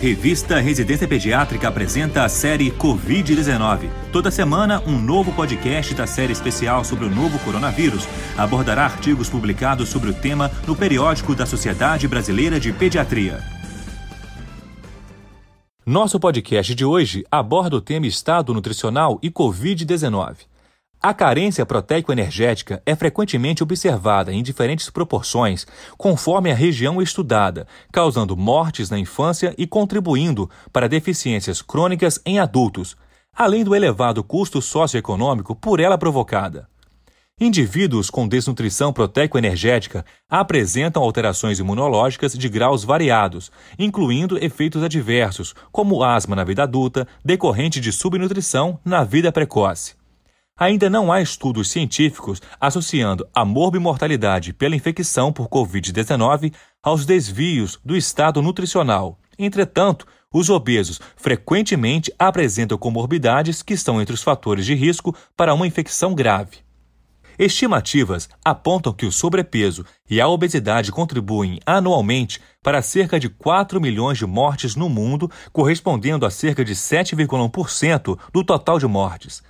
Revista 0.00 0.60
Residência 0.60 1.08
Pediátrica 1.08 1.66
apresenta 1.66 2.22
a 2.22 2.28
série 2.28 2.70
Covid-19. 2.70 3.88
Toda 4.12 4.30
semana, 4.30 4.80
um 4.86 4.96
novo 4.96 5.32
podcast 5.32 5.92
da 5.92 6.06
série 6.06 6.32
especial 6.32 6.84
sobre 6.84 7.06
o 7.06 7.10
novo 7.10 7.36
coronavírus 7.40 8.06
abordará 8.36 8.84
artigos 8.84 9.28
publicados 9.28 9.88
sobre 9.88 10.10
o 10.10 10.14
tema 10.14 10.52
no 10.68 10.76
periódico 10.76 11.34
da 11.34 11.44
Sociedade 11.44 12.06
Brasileira 12.06 12.60
de 12.60 12.72
Pediatria. 12.72 13.42
Nosso 15.84 16.20
podcast 16.20 16.72
de 16.76 16.84
hoje 16.84 17.24
aborda 17.28 17.74
o 17.74 17.80
tema 17.80 18.06
estado 18.06 18.54
nutricional 18.54 19.18
e 19.20 19.28
Covid-19. 19.28 20.36
A 21.00 21.14
carência 21.14 21.64
proteico-energética 21.64 22.82
é 22.84 22.96
frequentemente 22.96 23.62
observada 23.62 24.32
em 24.32 24.42
diferentes 24.42 24.90
proporções, 24.90 25.64
conforme 25.96 26.50
a 26.50 26.54
região 26.54 27.00
estudada, 27.00 27.68
causando 27.92 28.36
mortes 28.36 28.90
na 28.90 28.98
infância 28.98 29.54
e 29.56 29.64
contribuindo 29.64 30.50
para 30.72 30.88
deficiências 30.88 31.62
crônicas 31.62 32.20
em 32.26 32.40
adultos, 32.40 32.96
além 33.32 33.62
do 33.62 33.76
elevado 33.76 34.24
custo 34.24 34.60
socioeconômico 34.60 35.54
por 35.54 35.78
ela 35.78 35.96
provocada. 35.96 36.68
Indivíduos 37.40 38.10
com 38.10 38.26
desnutrição 38.26 38.92
proteico-energética 38.92 40.04
apresentam 40.28 41.00
alterações 41.00 41.60
imunológicas 41.60 42.32
de 42.32 42.48
graus 42.48 42.82
variados, 42.82 43.52
incluindo 43.78 44.36
efeitos 44.44 44.82
adversos, 44.82 45.54
como 45.70 46.02
asma 46.02 46.34
na 46.34 46.42
vida 46.42 46.64
adulta, 46.64 47.06
decorrente 47.24 47.80
de 47.80 47.92
subnutrição 47.92 48.80
na 48.84 49.04
vida 49.04 49.30
precoce. 49.30 49.97
Ainda 50.58 50.90
não 50.90 51.12
há 51.12 51.22
estudos 51.22 51.70
científicos 51.70 52.42
associando 52.60 53.24
a 53.32 53.44
morbimortalidade 53.44 54.52
pela 54.52 54.74
infecção 54.74 55.32
por 55.32 55.48
Covid-19 55.48 56.52
aos 56.82 57.06
desvios 57.06 57.78
do 57.84 57.96
estado 57.96 58.42
nutricional. 58.42 59.20
Entretanto, 59.38 60.04
os 60.32 60.50
obesos 60.50 61.00
frequentemente 61.16 62.12
apresentam 62.18 62.76
comorbidades 62.76 63.62
que 63.62 63.72
estão 63.72 64.02
entre 64.02 64.14
os 64.14 64.22
fatores 64.22 64.66
de 64.66 64.74
risco 64.74 65.14
para 65.36 65.54
uma 65.54 65.66
infecção 65.66 66.12
grave. 66.12 66.58
Estimativas 67.38 68.28
apontam 68.44 68.92
que 68.92 69.06
o 69.06 69.12
sobrepeso 69.12 69.84
e 70.10 70.20
a 70.20 70.26
obesidade 70.26 70.90
contribuem 70.90 71.60
anualmente 71.64 72.40
para 72.64 72.82
cerca 72.82 73.20
de 73.20 73.28
4 73.28 73.80
milhões 73.80 74.18
de 74.18 74.26
mortes 74.26 74.74
no 74.74 74.88
mundo, 74.88 75.30
correspondendo 75.52 76.26
a 76.26 76.30
cerca 76.30 76.64
de 76.64 76.74
7,1% 76.74 78.18
do 78.32 78.42
total 78.42 78.80
de 78.80 78.88
mortes. 78.88 79.40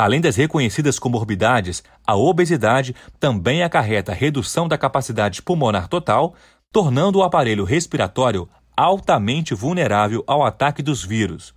Além 0.00 0.18
das 0.18 0.34
reconhecidas 0.34 0.98
comorbidades, 0.98 1.84
a 2.06 2.16
obesidade 2.16 2.96
também 3.18 3.62
acarreta 3.62 4.14
redução 4.14 4.66
da 4.66 4.78
capacidade 4.78 5.42
pulmonar 5.42 5.88
total, 5.88 6.34
tornando 6.72 7.18
o 7.18 7.22
aparelho 7.22 7.64
respiratório 7.64 8.48
altamente 8.74 9.52
vulnerável 9.52 10.24
ao 10.26 10.42
ataque 10.42 10.82
dos 10.82 11.04
vírus. 11.04 11.52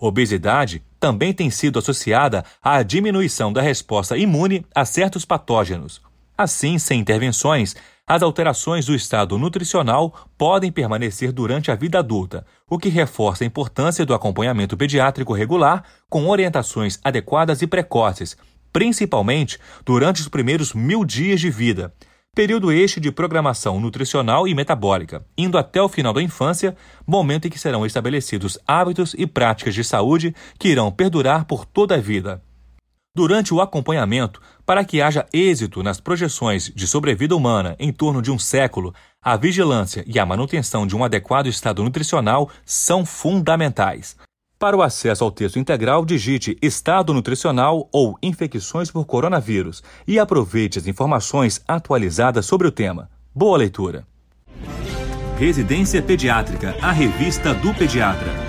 Obesidade 0.00 0.82
também 0.98 1.32
tem 1.32 1.48
sido 1.48 1.78
associada 1.78 2.44
à 2.60 2.82
diminuição 2.82 3.52
da 3.52 3.62
resposta 3.62 4.18
imune 4.18 4.66
a 4.74 4.84
certos 4.84 5.24
patógenos. 5.24 6.02
Assim, 6.36 6.80
sem 6.80 6.98
intervenções, 6.98 7.76
as 8.06 8.22
alterações 8.22 8.86
do 8.86 8.94
estado 8.94 9.36
nutricional 9.36 10.28
podem 10.38 10.70
permanecer 10.70 11.32
durante 11.32 11.72
a 11.72 11.74
vida 11.74 11.98
adulta, 11.98 12.46
o 12.70 12.78
que 12.78 12.88
reforça 12.88 13.42
a 13.42 13.46
importância 13.46 14.06
do 14.06 14.14
acompanhamento 14.14 14.76
pediátrico 14.76 15.32
regular 15.32 15.82
com 16.08 16.28
orientações 16.28 17.00
adequadas 17.02 17.62
e 17.62 17.66
precoces, 17.66 18.36
principalmente 18.72 19.58
durante 19.84 20.20
os 20.20 20.28
primeiros 20.28 20.72
mil 20.72 21.04
dias 21.04 21.40
de 21.40 21.50
vida, 21.50 21.92
período 22.32 22.70
este 22.70 23.00
de 23.00 23.10
programação 23.10 23.80
nutricional 23.80 24.46
e 24.46 24.54
metabólica, 24.54 25.26
indo 25.36 25.58
até 25.58 25.82
o 25.82 25.88
final 25.88 26.12
da 26.12 26.22
infância, 26.22 26.76
momento 27.04 27.48
em 27.48 27.50
que 27.50 27.58
serão 27.58 27.84
estabelecidos 27.84 28.56
hábitos 28.64 29.16
e 29.18 29.26
práticas 29.26 29.74
de 29.74 29.82
saúde 29.82 30.32
que 30.60 30.68
irão 30.68 30.92
perdurar 30.92 31.44
por 31.44 31.64
toda 31.64 31.96
a 31.96 31.98
vida. 31.98 32.45
Durante 33.16 33.54
o 33.54 33.62
acompanhamento, 33.62 34.42
para 34.66 34.84
que 34.84 35.00
haja 35.00 35.24
êxito 35.32 35.82
nas 35.82 35.98
projeções 35.98 36.70
de 36.76 36.86
sobrevida 36.86 37.34
humana 37.34 37.74
em 37.78 37.90
torno 37.90 38.20
de 38.20 38.30
um 38.30 38.38
século, 38.38 38.94
a 39.22 39.38
vigilância 39.38 40.04
e 40.06 40.18
a 40.18 40.26
manutenção 40.26 40.86
de 40.86 40.94
um 40.94 41.02
adequado 41.02 41.46
estado 41.46 41.82
nutricional 41.82 42.50
são 42.66 43.06
fundamentais. 43.06 44.18
Para 44.58 44.76
o 44.76 44.82
acesso 44.82 45.24
ao 45.24 45.30
texto 45.30 45.58
integral, 45.58 46.04
digite 46.04 46.58
Estado 46.60 47.14
Nutricional 47.14 47.88
ou 47.90 48.18
Infecções 48.22 48.90
por 48.90 49.06
Coronavírus 49.06 49.82
e 50.06 50.18
aproveite 50.18 50.78
as 50.78 50.86
informações 50.86 51.62
atualizadas 51.66 52.44
sobre 52.44 52.68
o 52.68 52.70
tema. 52.70 53.08
Boa 53.34 53.56
leitura! 53.56 54.06
Residência 55.38 56.02
Pediátrica, 56.02 56.76
a 56.82 56.92
revista 56.92 57.54
do 57.54 57.72
pediatra. 57.72 58.45